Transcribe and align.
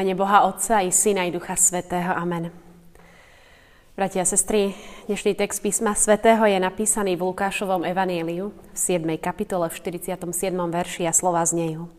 Mene 0.00 0.16
Boha 0.16 0.48
Otca 0.48 0.80
i 0.80 0.88
Syna 0.88 1.28
i 1.28 1.30
Ducha 1.30 1.60
Svetého. 1.60 2.16
Amen. 2.16 2.48
Bratia 3.92 4.24
a 4.24 4.30
sestry, 4.32 4.72
dnešný 5.04 5.36
text 5.36 5.60
písma 5.60 5.92
Svetého 5.92 6.40
je 6.48 6.56
napísaný 6.56 7.20
v 7.20 7.28
Lukášovom 7.28 7.84
evaníliu 7.84 8.48
v 8.48 8.76
7. 8.80 9.04
kapitole 9.20 9.68
v 9.68 9.76
47. 9.76 10.16
verši 10.56 11.04
a 11.04 11.12
slova 11.12 11.44
znejú. 11.44 11.92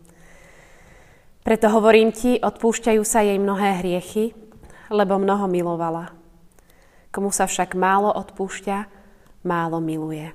Preto 1.46 1.70
hovorím 1.70 2.10
ti, 2.10 2.42
odpúšťajú 2.42 3.02
sa 3.06 3.22
jej 3.22 3.38
mnohé 3.38 3.86
hriechy, 3.86 4.34
lebo 4.90 5.22
mnoho 5.22 5.46
milovala. 5.46 6.10
Komu 7.14 7.30
sa 7.30 7.46
však 7.46 7.78
málo 7.78 8.10
odpúšťa, 8.18 8.78
málo 9.46 9.78
miluje. 9.78 10.26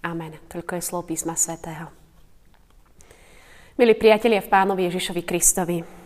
Amen. 0.00 0.40
Toľko 0.48 0.80
je 0.80 0.88
slov 0.88 1.12
písma 1.12 1.36
Svetého. 1.36 1.92
Milí 3.76 4.00
priatelia 4.00 4.40
v 4.40 4.48
Pánovi 4.48 4.88
Ježišovi 4.88 5.20
Kristovi, 5.28 6.01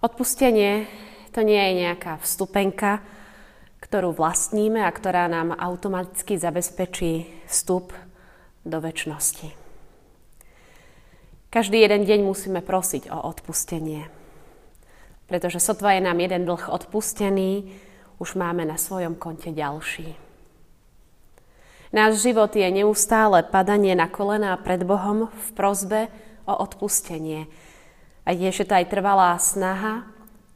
Odpustenie 0.00 0.88
to 1.36 1.44
nie 1.44 1.60
je 1.60 1.72
nejaká 1.84 2.16
vstupenka, 2.24 3.04
ktorú 3.84 4.16
vlastníme 4.16 4.80
a 4.80 4.88
ktorá 4.88 5.28
nám 5.28 5.52
automaticky 5.52 6.40
zabezpečí 6.40 7.28
vstup 7.44 7.92
do 8.64 8.80
väčšnosti. 8.80 9.52
Každý 11.52 11.84
jeden 11.84 12.08
deň 12.08 12.20
musíme 12.24 12.64
prosiť 12.64 13.12
o 13.12 13.28
odpustenie. 13.28 14.08
Pretože 15.28 15.60
sotva 15.60 15.92
je 15.92 16.02
nám 16.08 16.16
jeden 16.16 16.48
dlh 16.48 16.72
odpustený, 16.72 17.68
už 18.16 18.40
máme 18.40 18.64
na 18.64 18.80
svojom 18.80 19.20
konte 19.20 19.52
ďalší. 19.52 20.16
Náš 21.92 22.24
život 22.24 22.56
je 22.56 22.64
neustále 22.72 23.44
padanie 23.44 23.92
na 23.92 24.08
kolená 24.08 24.56
pred 24.56 24.80
Bohom 24.80 25.28
v 25.28 25.46
prozbe 25.52 26.08
o 26.48 26.56
odpustenie– 26.56 27.44
a 28.30 28.34
je, 28.38 28.62
že 28.62 28.62
to 28.62 28.78
aj 28.78 28.86
trvalá 28.94 29.34
snaha 29.42 30.06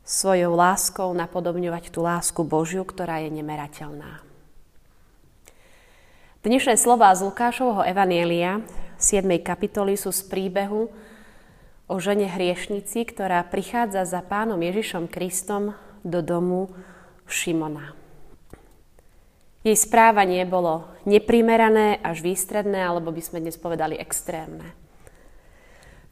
svojou 0.06 0.55
láskou 0.55 1.11
napodobňovať 1.11 1.91
tú 1.91 2.06
lásku 2.06 2.39
Božiu, 2.47 2.86
ktorá 2.86 3.19
je 3.27 3.34
nemerateľná. 3.34 4.22
Dnešné 6.47 6.78
slova 6.78 7.11
z 7.19 7.27
Lukášovho 7.27 7.83
Evanielia 7.83 8.62
7. 9.02 9.27
kapitoly 9.42 9.98
sú 9.98 10.14
z 10.14 10.22
príbehu 10.22 10.86
o 11.91 11.95
žene 11.98 12.30
hriešnici, 12.30 13.11
ktorá 13.11 13.42
prichádza 13.42 14.06
za 14.06 14.22
pánom 14.22 14.62
Ježišom 14.62 15.11
Kristom 15.11 15.75
do 16.06 16.22
domu 16.22 16.70
Šimona. 17.27 17.91
Jej 19.67 19.83
správanie 19.83 20.47
bolo 20.47 20.86
neprimerané 21.11 21.98
až 22.06 22.22
výstredné, 22.22 22.86
alebo 22.86 23.11
by 23.11 23.19
sme 23.19 23.42
dnes 23.42 23.58
povedali 23.58 23.98
extrémne. 23.98 24.83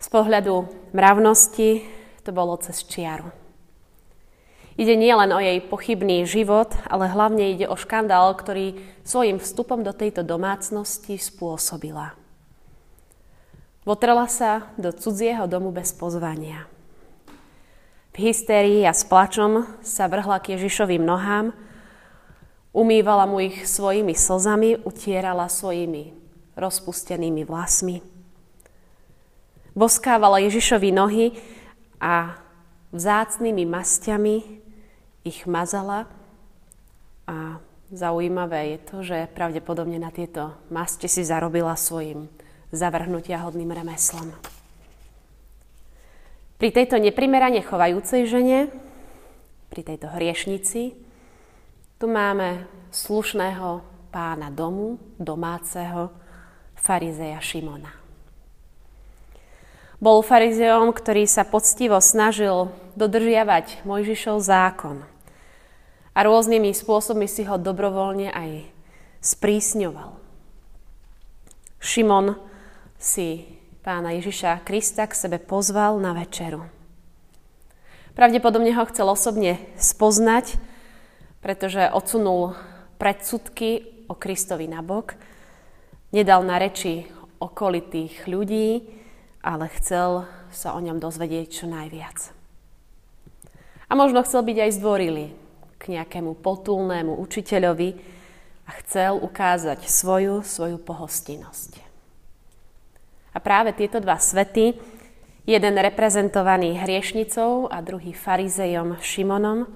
Z 0.02 0.10
pohľadu 0.10 0.66
mravnosti 0.90 1.86
to 2.26 2.34
bolo 2.34 2.58
cez 2.58 2.82
čiaru. 2.82 3.30
Ide 4.74 4.98
nielen 4.98 5.30
o 5.30 5.38
jej 5.38 5.62
pochybný 5.62 6.26
život, 6.26 6.74
ale 6.90 7.06
hlavne 7.06 7.54
ide 7.54 7.70
o 7.70 7.78
škandál, 7.78 8.34
ktorý 8.34 8.82
svojim 9.06 9.38
vstupom 9.38 9.86
do 9.86 9.94
tejto 9.94 10.26
domácnosti 10.26 11.22
spôsobila. 11.22 12.18
Votrela 13.86 14.26
sa 14.26 14.74
do 14.74 14.90
cudzieho 14.90 15.46
domu 15.46 15.70
bez 15.70 15.94
pozvania. 15.94 16.66
V 18.10 18.26
hystérii 18.26 18.82
a 18.82 18.90
s 18.90 19.06
plačom 19.06 19.70
sa 19.86 20.10
vrhla 20.10 20.42
k 20.42 20.58
Ježišovým 20.58 21.04
nohám, 21.06 21.54
umývala 22.74 23.30
mu 23.30 23.38
ich 23.38 23.70
svojimi 23.70 24.18
slzami, 24.18 24.82
utierala 24.82 25.46
svojimi 25.46 26.10
rozpustenými 26.58 27.46
vlasmi 27.46 28.11
boskávala 29.72 30.40
Ježišovi 30.44 30.90
nohy 30.92 31.26
a 32.00 32.36
vzácnými 32.92 33.64
masťami 33.64 34.36
ich 35.24 35.44
mazala. 35.48 36.08
A 37.28 37.62
zaujímavé 37.88 38.76
je 38.76 38.78
to, 38.82 38.96
že 39.02 39.32
pravdepodobne 39.32 39.96
na 39.96 40.10
tieto 40.12 40.56
masti 40.68 41.06
si 41.06 41.22
zarobila 41.24 41.76
svojim 41.78 42.28
zavrhnutia 42.72 43.40
hodným 43.44 43.70
remeslom. 43.70 44.32
Pri 46.56 46.70
tejto 46.70 46.98
neprimerane 47.02 47.58
chovajúcej 47.58 48.22
žene, 48.26 48.70
pri 49.68 49.82
tejto 49.82 50.06
hriešnici, 50.12 50.94
tu 51.98 52.06
máme 52.06 52.66
slušného 52.92 53.82
pána 54.12 54.52
domu, 54.52 55.00
domáceho, 55.16 56.12
farizeja 56.76 57.40
Šimona. 57.40 58.01
Bol 60.02 60.18
farizeom, 60.26 60.90
ktorý 60.90 61.30
sa 61.30 61.46
poctivo 61.46 62.02
snažil 62.02 62.74
dodržiavať 62.98 63.86
Mojžišov 63.86 64.42
zákon. 64.42 65.06
A 66.10 66.18
rôznymi 66.26 66.74
spôsobmi 66.74 67.30
si 67.30 67.46
ho 67.46 67.54
dobrovoľne 67.54 68.34
aj 68.34 68.66
sprísňoval. 69.22 70.18
Šimon 71.78 72.34
si 72.98 73.46
pána 73.86 74.18
Ježiša 74.18 74.66
Krista 74.66 75.06
k 75.06 75.14
sebe 75.14 75.38
pozval 75.38 76.02
na 76.02 76.18
večeru. 76.18 76.66
Pravdepodobne 78.18 78.74
ho 78.74 78.84
chcel 78.90 79.06
osobne 79.06 79.62
spoznať, 79.78 80.58
pretože 81.46 81.78
odsunul 81.94 82.58
predsudky 82.98 83.86
o 84.10 84.18
Kristovi 84.18 84.66
nabok, 84.66 85.14
nedal 86.10 86.42
na 86.42 86.58
reči 86.58 87.06
okolitých 87.38 88.26
ľudí, 88.26 88.98
ale 89.42 89.66
chcel 89.76 90.24
sa 90.54 90.72
o 90.72 90.80
ňom 90.80 91.02
dozvedieť 91.02 91.46
čo 91.50 91.66
najviac. 91.66 92.30
A 93.90 93.92
možno 93.92 94.22
chcel 94.22 94.46
byť 94.46 94.58
aj 94.62 94.70
zdvorilý 94.78 95.26
k 95.76 95.84
nejakému 95.98 96.38
potulnému 96.38 97.18
učiteľovi 97.18 97.90
a 98.64 98.70
chcel 98.80 99.18
ukázať 99.18 99.84
svoju, 99.84 100.46
svoju 100.46 100.78
pohostinnosť. 100.78 101.82
A 103.34 103.38
práve 103.42 103.74
tieto 103.74 103.98
dva 103.98 104.16
svety, 104.16 104.78
jeden 105.42 105.74
reprezentovaný 105.74 106.78
hriešnicou 106.78 107.66
a 107.66 107.82
druhý 107.82 108.14
farizejom 108.14 108.96
Šimonom, 109.02 109.66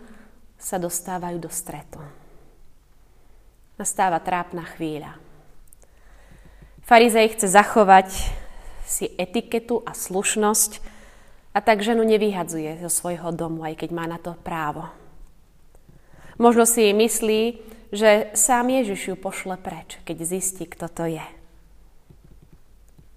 sa 0.56 0.81
dostávajú 0.81 1.37
do 1.37 1.50
stretu. 1.53 2.00
Nastáva 3.77 4.16
trápna 4.25 4.65
chvíľa. 4.65 5.21
Farizej 6.87 7.37
chce 7.37 7.53
zachovať 7.53 8.09
si 8.86 9.10
etiketu 9.19 9.82
a 9.82 9.92
slušnosť 9.92 10.78
a 11.52 11.58
tak 11.58 11.82
ženu 11.82 12.06
nevyhadzuje 12.06 12.78
zo 12.80 12.88
svojho 12.88 13.34
domu, 13.34 13.66
aj 13.66 13.82
keď 13.82 13.91
má 13.91 14.06
na 14.06 14.22
to 14.22 14.38
právo. 14.47 14.86
Možno 16.38 16.69
si 16.69 16.92
myslí, 16.94 17.42
že 17.91 18.30
sám 18.36 18.70
Ježiš 18.70 19.12
ju 19.12 19.16
pošle 19.16 19.56
preč, 19.58 19.98
keď 20.06 20.16
zistí, 20.22 20.64
kto 20.69 20.86
to 20.86 21.04
je. 21.08 21.26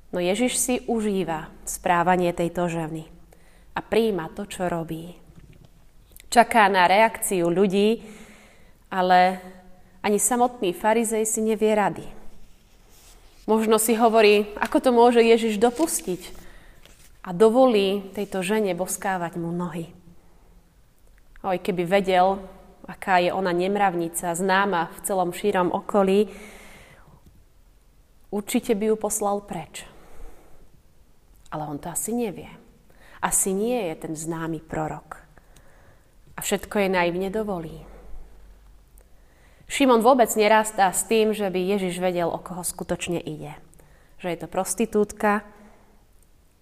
No 0.10 0.18
Ježiš 0.18 0.58
si 0.58 0.76
užíva 0.90 1.54
správanie 1.70 2.34
tejto 2.34 2.66
ženy 2.66 3.06
a 3.78 3.80
príjma 3.86 4.34
to, 4.34 4.50
čo 4.50 4.66
robí. 4.66 5.14
Čaká 6.34 6.66
na 6.70 6.90
reakciu 6.90 7.50
ľudí, 7.50 8.02
ale 8.90 9.42
ani 10.02 10.18
samotný 10.18 10.74
farizej 10.74 11.26
si 11.28 11.42
nevie 11.46 11.74
rady. 11.76 12.19
Možno 13.50 13.82
si 13.82 13.98
hovorí, 13.98 14.46
ako 14.62 14.78
to 14.78 14.90
môže 14.94 15.26
Ježiš 15.26 15.58
dopustiť 15.58 16.22
a 17.26 17.34
dovolí 17.34 18.14
tejto 18.14 18.46
žene 18.46 18.78
boskávať 18.78 19.42
mu 19.42 19.50
nohy. 19.50 19.90
Oj, 21.42 21.58
keby 21.58 21.82
vedel, 21.90 22.38
aká 22.86 23.18
je 23.18 23.34
ona 23.34 23.50
nemravnica, 23.50 24.38
známa 24.38 24.94
v 24.94 25.00
celom 25.02 25.34
šírom 25.34 25.74
okolí, 25.74 26.30
určite 28.30 28.78
by 28.78 28.94
ju 28.94 28.96
poslal 29.02 29.42
preč. 29.42 29.82
Ale 31.50 31.66
on 31.66 31.82
to 31.82 31.90
asi 31.90 32.14
nevie. 32.14 32.54
Asi 33.18 33.50
nie 33.50 33.90
je 33.90 33.96
ten 33.98 34.14
známy 34.14 34.62
prorok. 34.62 35.26
A 36.38 36.46
všetko 36.46 36.86
je 36.86 36.90
naivne 36.94 37.34
dovolí. 37.34 37.89
Šimon 39.70 40.02
vôbec 40.02 40.34
nerastá 40.34 40.90
s 40.90 41.06
tým, 41.06 41.30
že 41.30 41.46
by 41.46 41.78
Ježiš 41.78 42.02
vedel, 42.02 42.26
o 42.26 42.42
koho 42.42 42.66
skutočne 42.66 43.22
ide. 43.22 43.54
Že 44.18 44.28
je 44.34 44.40
to 44.42 44.48
prostitútka 44.50 45.46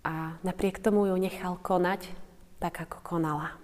a 0.04 0.36
napriek 0.44 0.84
tomu 0.84 1.08
ju 1.08 1.16
nechal 1.16 1.56
konať 1.56 2.12
tak, 2.60 2.84
ako 2.84 3.00
konala. 3.00 3.56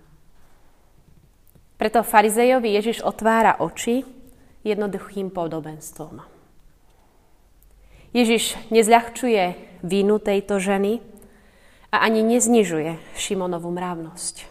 Preto 1.75 1.99
farizejovi 2.07 2.71
Ježiš 2.71 3.03
otvára 3.03 3.59
oči 3.59 4.07
jednoduchým 4.63 5.27
podobenstvom. 5.27 6.23
Ježiš 8.15 8.55
nezľahčuje 8.71 9.57
vínu 9.83 10.23
tejto 10.23 10.63
ženy 10.63 11.03
a 11.91 12.07
ani 12.07 12.23
neznižuje 12.23 12.95
Šimonovú 13.19 13.73
mravnosť. 13.75 14.47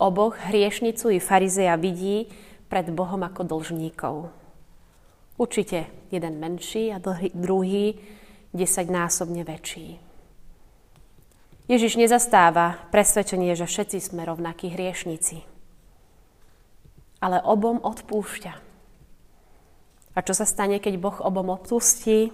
Oboch 0.00 0.40
hriešnicu 0.48 1.12
i 1.12 1.20
farizeja 1.20 1.76
vidí 1.76 2.32
pred 2.66 2.90
Bohom 2.90 3.22
ako 3.22 3.46
dlžníkov. 3.46 4.30
Určite 5.36 5.86
jeden 6.08 6.40
menší 6.40 6.90
a 6.90 7.02
druhý 7.36 8.00
desaťnásobne 8.56 9.44
väčší. 9.44 10.00
Ježiš 11.66 11.98
nezastáva 11.98 12.78
presvedčenie, 12.94 13.58
že 13.58 13.66
všetci 13.66 13.98
sme 13.98 14.22
rovnakí 14.22 14.70
hriešnici. 14.70 15.42
Ale 17.18 17.42
obom 17.42 17.82
odpúšťa. 17.82 18.52
A 20.16 20.18
čo 20.24 20.32
sa 20.32 20.48
stane, 20.48 20.78
keď 20.80 20.94
Boh 20.96 21.18
obom 21.20 21.52
odpustí? 21.52 22.32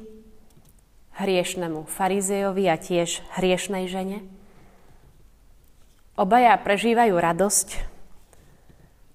Hriešnemu 1.17 1.89
farizejovi 1.89 2.65
a 2.71 2.77
tiež 2.77 3.25
hriešnej 3.41 3.89
žene? 3.91 4.23
Obaja 6.13 6.55
prežívajú 6.61 7.17
radosť 7.17 7.69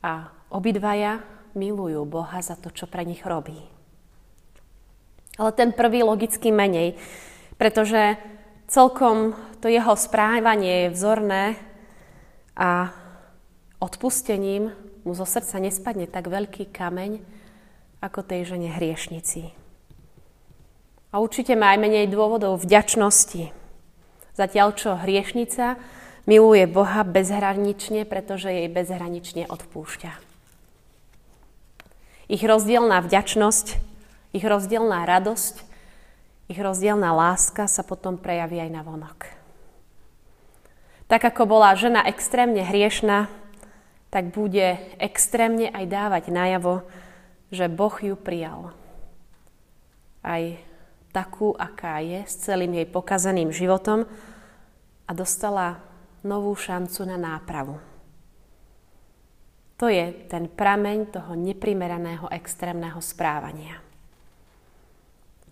a 0.01 0.33
obidvaja 0.53 1.23
milujú 1.57 2.05
Boha 2.05 2.39
za 2.39 2.55
to, 2.55 2.69
čo 2.69 2.85
pre 2.85 3.03
nich 3.03 3.25
robí. 3.25 3.57
Ale 5.37 5.53
ten 5.53 5.73
prvý 5.73 6.01
logicky 6.01 6.49
menej, 6.49 6.97
pretože 7.61 8.17
celkom 8.69 9.37
to 9.61 9.69
jeho 9.69 9.93
správanie 9.97 10.87
je 10.87 10.93
vzorné 10.93 11.43
a 12.57 12.89
odpustením 13.77 14.73
mu 15.05 15.11
zo 15.13 15.25
srdca 15.25 15.61
nespadne 15.61 16.09
tak 16.09 16.27
veľký 16.27 16.69
kameň, 16.73 17.21
ako 18.01 18.21
tej 18.21 18.53
žene 18.53 18.69
hriešnici. 18.69 19.53
A 21.09 21.23
určite 21.23 21.55
má 21.57 21.73
aj 21.73 21.81
menej 21.81 22.05
dôvodov 22.11 22.61
vďačnosti. 22.61 23.49
Zatiaľ, 24.37 24.77
čo 24.77 24.99
hriešnica 24.99 25.81
miluje 26.29 26.67
Boha 26.69 27.01
bezhranične, 27.01 28.05
pretože 28.05 28.53
jej 28.53 28.69
bezhranične 28.69 29.49
odpúšťa. 29.49 30.26
Ich 32.27 32.43
rozdielná 32.43 32.99
vďačnosť, 33.03 33.79
ich 34.35 34.43
rozdielná 34.43 35.07
radosť 35.07 35.67
ich 36.47 36.63
rozdielna 36.63 37.11
láska 37.11 37.67
sa 37.67 37.83
potom 37.83 38.15
prejaví 38.15 38.63
aj 38.63 38.71
na 38.71 38.79
vonok. 38.79 39.27
Tak 41.11 41.35
ako 41.35 41.43
bola 41.43 41.75
žena 41.75 42.07
extrémne 42.07 42.63
hriešna, 42.63 43.27
tak 44.07 44.31
bude 44.31 44.79
extrémne 44.99 45.67
aj 45.67 45.85
dávať 45.87 46.23
najavo, 46.31 46.87
že 47.51 47.67
Boh 47.67 47.95
ju 47.99 48.15
prijal. 48.15 48.71
Aj 50.23 50.55
takú, 51.11 51.51
aká 51.55 51.99
je, 51.99 52.23
s 52.23 52.47
celým 52.47 52.79
jej 52.79 52.87
pokazaným 52.87 53.51
životom 53.51 54.07
a 55.03 55.11
dostala 55.11 55.83
novú 56.23 56.55
šancu 56.55 57.07
na 57.07 57.19
nápravu. 57.19 57.75
To 59.77 59.85
je 59.85 60.09
ten 60.25 60.49
prameň 60.49 61.13
toho 61.13 61.37
neprimeraného 61.37 62.25
extrémneho 62.33 62.97
správania. 62.97 63.77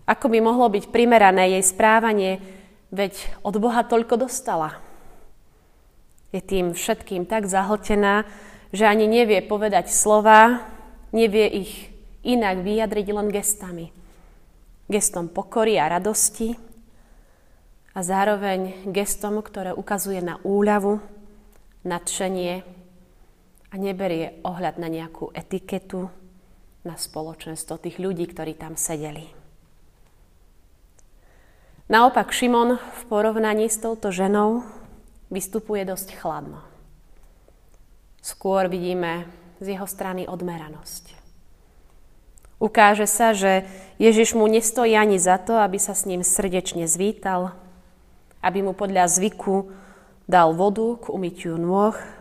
Ako 0.06 0.26
by 0.30 0.38
mohlo 0.42 0.66
byť 0.70 0.90
primerané 0.90 1.58
jej 1.58 1.64
správanie, 1.66 2.42
veď 2.90 3.14
od 3.46 3.54
Boha 3.58 3.86
toľko 3.86 4.26
dostala. 4.26 4.78
Je 6.34 6.42
tým 6.42 6.74
všetkým 6.74 7.26
tak 7.26 7.46
zahltená, 7.46 8.26
že 8.74 8.86
ani 8.86 9.06
nevie 9.06 9.42
povedať 9.46 9.94
slova, 9.94 10.62
nevie 11.14 11.46
ich 11.62 11.72
inak 12.26 12.66
vyjadriť 12.66 13.06
len 13.14 13.30
gestami. 13.30 13.94
Gestom 14.90 15.30
pokory 15.30 15.78
a 15.78 15.90
radosti 15.90 16.54
a 17.94 18.02
zároveň 18.02 18.90
gestom, 18.90 19.38
ktoré 19.38 19.70
ukazuje 19.70 20.18
na 20.18 20.38
úľavu, 20.42 20.98
nadšenie 21.86 22.62
a 23.76 23.84
neberie 23.92 24.40
ohľad 24.40 24.80
na 24.80 24.88
nejakú 24.88 25.36
etiketu, 25.36 26.08
na 26.80 26.96
spoločenstvo 26.96 27.76
tých 27.76 28.00
ľudí, 28.00 28.24
ktorí 28.24 28.56
tam 28.56 28.80
sedeli. 28.80 29.28
Naopak 31.92 32.32
Šimon 32.32 32.80
v 32.80 33.02
porovnaní 33.12 33.68
s 33.68 33.76
touto 33.76 34.08
ženou 34.08 34.64
vystupuje 35.28 35.84
dosť 35.84 36.16
chladno. 36.16 36.64
Skôr 38.24 38.72
vidíme 38.72 39.28
z 39.60 39.76
jeho 39.76 39.84
strany 39.84 40.24
odmeranosť. 40.24 41.12
Ukáže 42.56 43.04
sa, 43.04 43.36
že 43.36 43.68
Ježiš 44.00 44.32
mu 44.32 44.48
nestojí 44.48 44.96
ani 44.96 45.20
za 45.20 45.36
to, 45.36 45.60
aby 45.60 45.76
sa 45.76 45.92
s 45.92 46.08
ním 46.08 46.24
srdečne 46.24 46.88
zvítal, 46.88 47.52
aby 48.40 48.64
mu 48.64 48.72
podľa 48.72 49.04
zvyku 49.12 49.68
dal 50.24 50.56
vodu 50.56 50.96
k 50.96 51.12
umytiu 51.12 51.60
nôh 51.60 52.15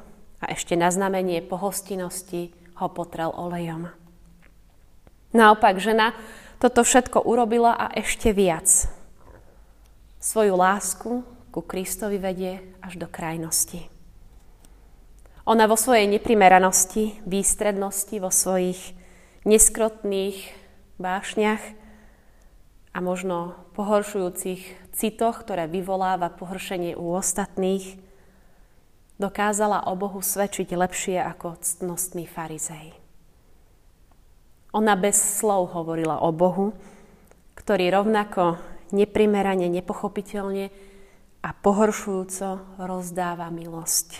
a 0.45 0.53
ešte 0.53 0.77
na 0.77 0.94
znamenie 0.94 1.42
pohostinnosti 1.42 2.53
ho 2.77 2.88
potrel 2.94 3.33
olejom. 3.33 3.89
Naopak 5.33 5.81
žena 5.81 6.13
toto 6.62 6.86
všetko 6.86 7.25
urobila 7.25 7.74
a 7.74 7.89
ešte 7.97 8.30
viac– 8.30 8.69
svoju 10.25 10.57
lásku 10.57 11.21
ku 11.53 11.62
Kristovi 11.62 12.18
vedie 12.18 12.74
až 12.81 12.97
do 12.97 13.06
krajnosti. 13.06 13.86
Ona 15.45 15.69
vo 15.69 15.77
svojej 15.77 16.09
neprimeranosti, 16.09 17.21
výstrednosti, 17.30 18.18
vo 18.18 18.33
svojich 18.33 18.97
neskrotných 19.45 20.50
vášniach 20.97 21.62
a 22.89 22.97
možno 23.06 23.53
pohoršujúcich 23.77 24.89
citoch, 24.97 25.45
ktoré 25.45 25.69
vyvoláva 25.69 26.33
pohoršenie 26.33 26.97
u 26.97 27.13
ostatných, 27.13 28.01
dokázala 29.16 29.88
o 29.88 29.94
Bohu 29.96 30.20
svedčiť 30.20 30.76
lepšie 30.76 31.18
ako 31.20 31.60
ctnostný 31.60 32.28
farizej. 32.28 32.96
Ona 34.76 35.00
bez 35.00 35.16
slov 35.16 35.72
hovorila 35.72 36.20
o 36.20 36.36
Bohu, 36.36 36.76
ktorý 37.56 37.96
rovnako 37.96 38.60
neprimerane, 38.92 39.72
nepochopiteľne 39.72 40.68
a 41.40 41.50
pohoršujúco 41.56 42.80
rozdáva 42.84 43.48
milosť. 43.48 44.20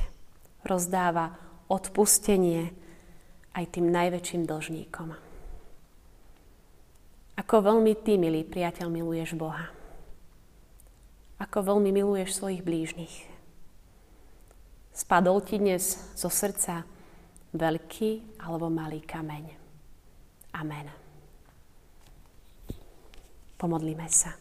Rozdáva 0.64 1.36
odpustenie 1.68 2.72
aj 3.52 3.66
tým 3.76 3.92
najväčším 3.92 4.48
dlžníkom. 4.48 5.10
Ako 7.36 7.56
veľmi 7.60 7.92
ty, 8.00 8.16
milý 8.16 8.48
priateľ, 8.48 8.88
miluješ 8.88 9.36
Boha. 9.36 9.68
Ako 11.36 11.68
veľmi 11.68 11.92
miluješ 11.92 12.40
svojich 12.40 12.64
blížnych. 12.64 13.35
Spadol 15.06 15.38
ti 15.46 15.62
dnes 15.62 16.02
zo 16.18 16.34
srdca 16.34 16.82
veľký 17.54 18.42
alebo 18.42 18.74
malý 18.74 19.06
kameň. 19.06 19.54
Amen. 20.58 20.90
Pomodlíme 23.54 24.10
sa. 24.10 24.34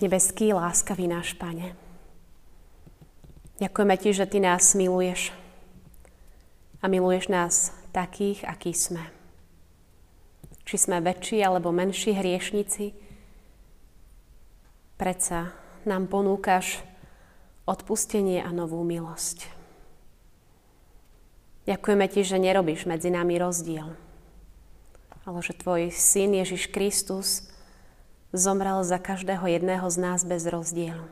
Nebeský, 0.00 0.56
láskavý 0.56 1.04
náš 1.04 1.36
Pane. 1.36 1.76
Ďakujeme 3.60 3.94
Ti, 4.00 4.16
že 4.16 4.24
Ty 4.24 4.40
nás 4.40 4.72
miluješ. 4.72 5.36
A 6.80 6.88
miluješ 6.88 7.28
nás 7.28 7.76
takých, 7.92 8.40
akí 8.48 8.72
sme. 8.72 9.04
Či 10.64 10.80
sme 10.80 11.04
väčší 11.04 11.44
alebo 11.44 11.76
menší 11.76 12.16
hriešnici, 12.16 13.04
predsa 14.96 15.52
nám 15.84 16.10
ponúkaš 16.10 16.82
odpustenie 17.68 18.40
a 18.40 18.50
novú 18.50 18.82
milosť. 18.82 19.48
Ďakujeme 21.66 22.06
Ti, 22.06 22.20
že 22.22 22.38
nerobíš 22.38 22.86
medzi 22.86 23.10
nami 23.10 23.42
rozdiel, 23.42 23.90
ale 25.26 25.38
že 25.42 25.58
Tvoj 25.58 25.90
Syn 25.90 26.38
Ježiš 26.38 26.70
Kristus 26.70 27.50
zomrel 28.30 28.86
za 28.86 29.02
každého 29.02 29.42
jedného 29.50 29.86
z 29.90 29.96
nás 29.98 30.22
bez 30.22 30.46
rozdielu. 30.46 31.02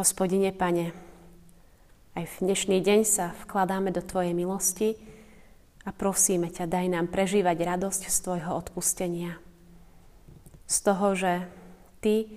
Hospodine, 0.00 0.56
Pane, 0.56 0.96
aj 2.16 2.24
v 2.24 2.34
dnešný 2.48 2.80
deň 2.80 3.00
sa 3.04 3.36
vkladáme 3.44 3.92
do 3.92 4.00
Tvojej 4.00 4.32
milosti 4.32 4.96
a 5.84 5.92
prosíme 5.92 6.48
ťa, 6.48 6.64
daj 6.64 6.86
nám 6.88 7.12
prežívať 7.12 7.60
radosť 7.60 8.08
z 8.08 8.16
Tvojho 8.24 8.56
odpustenia. 8.56 9.36
Z 10.72 10.78
toho, 10.88 11.12
že 11.12 11.44
Ty 12.00 12.32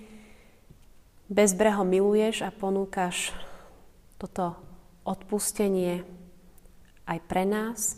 bezbreho 1.32 1.82
miluješ 1.88 2.44
a 2.44 2.52
ponúkaš 2.52 3.32
toto 4.20 4.54
odpustenie 5.08 6.04
aj 7.08 7.18
pre 7.24 7.48
nás 7.48 7.96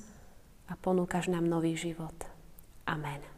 a 0.71 0.77
ponúkaš 0.79 1.27
nám 1.27 1.45
nový 1.49 1.75
život. 1.75 2.15
Amen. 2.87 3.38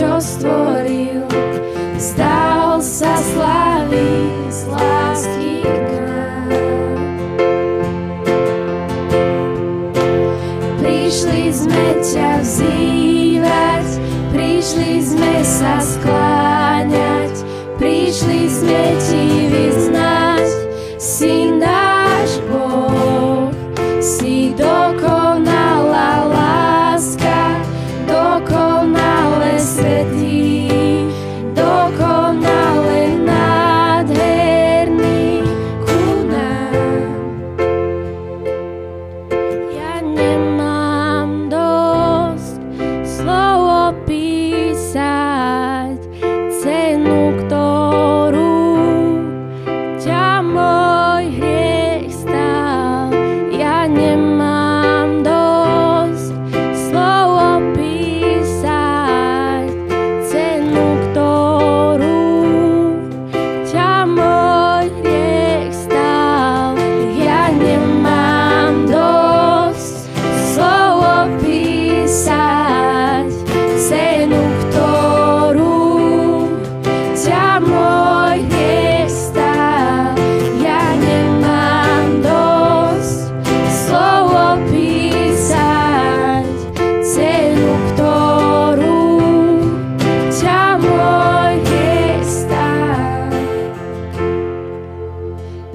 just 0.00 0.42
what 0.44 0.79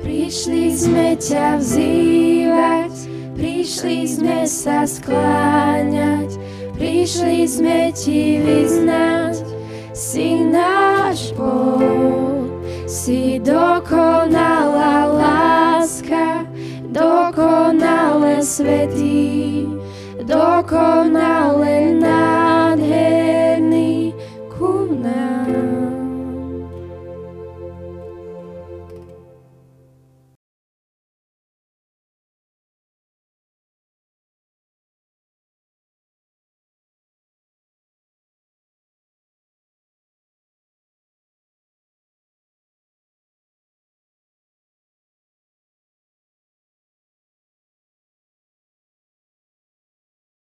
Prišli 0.05 0.69
sme 0.69 1.17
ťa 1.17 1.57
vzývať, 1.57 2.93
prišli 3.33 4.05
sme 4.05 4.45
sa 4.45 4.85
skláňať, 4.85 6.38
prišli 6.77 7.50
sme 7.50 7.89
ti 7.89 8.38
vyznať, 8.38 9.41
si 9.97 10.45
náš 10.45 11.33
Boh, 11.33 12.45
si 12.85 13.41
dokonalá 13.41 15.09
láska, 15.09 16.45
dokonale 16.93 18.45
svetý, 18.45 19.65
dokonale 20.21 21.97
nádherný 21.97 23.33
ku 24.53 24.85
nám. 25.01 25.94